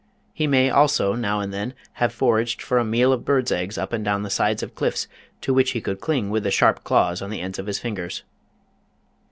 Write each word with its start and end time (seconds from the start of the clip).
He 0.33 0.47
may, 0.47 0.71
also, 0.71 1.13
now 1.13 1.41
and 1.41 1.53
then, 1.53 1.75
have 2.01 2.11
foraged 2.11 2.59
for 2.59 2.79
a 2.79 2.83
meal 2.83 3.13
of 3.13 3.23
birds' 3.23 3.51
eggs 3.51 3.77
up 3.77 3.93
and 3.93 4.03
down 4.03 4.23
the 4.23 4.31
sides 4.31 4.63
of 4.63 4.73
cliffs 4.73 5.07
to 5.41 5.53
which 5.53 5.73
he 5.73 5.79
could 5.79 6.01
cling 6.01 6.31
with 6.31 6.41
the 6.41 6.49
sharp 6.49 6.83
claws 6.83 7.21
on 7.21 7.29
the 7.29 7.41
ends 7.41 7.59
of 7.59 7.67
his 7.67 7.77
fingers. 7.77 8.23